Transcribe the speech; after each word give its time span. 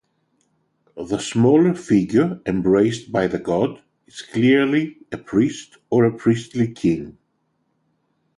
The 0.97 1.19
smaller 1.19 1.75
figure 1.75 2.41
embraced 2.47 3.11
by 3.11 3.27
the 3.27 3.37
god 3.37 3.83
is 4.07 4.23
clearly 4.23 4.97
a 5.11 5.19
priest 5.19 5.77
or 5.91 6.09
priestly 6.13 6.71
king. 6.71 7.19